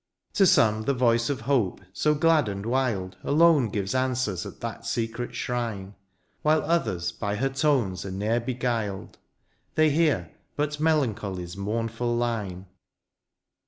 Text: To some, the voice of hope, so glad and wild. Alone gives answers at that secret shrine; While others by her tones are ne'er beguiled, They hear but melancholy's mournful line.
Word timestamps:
To 0.33 0.47
some, 0.47 0.85
the 0.85 0.95
voice 0.95 1.29
of 1.29 1.41
hope, 1.41 1.79
so 1.93 2.15
glad 2.15 2.49
and 2.49 2.65
wild. 2.65 3.17
Alone 3.23 3.69
gives 3.69 3.93
answers 3.93 4.47
at 4.47 4.59
that 4.61 4.83
secret 4.83 5.35
shrine; 5.35 5.93
While 6.41 6.63
others 6.63 7.11
by 7.11 7.35
her 7.35 7.49
tones 7.49 8.03
are 8.03 8.09
ne'er 8.09 8.39
beguiled, 8.39 9.19
They 9.75 9.91
hear 9.91 10.31
but 10.55 10.79
melancholy's 10.79 11.55
mournful 11.55 12.17
line. 12.17 12.65